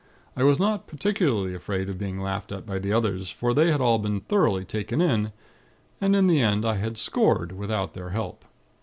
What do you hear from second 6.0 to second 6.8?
and in the end, I